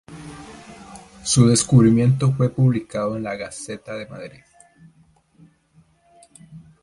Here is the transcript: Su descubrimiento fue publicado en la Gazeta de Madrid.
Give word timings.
Su 1.23 1.47
descubrimiento 1.47 2.31
fue 2.33 2.49
publicado 2.49 3.17
en 3.17 3.21
la 3.21 3.35
Gazeta 3.35 3.93
de 3.93 4.07
Madrid. 4.07 4.41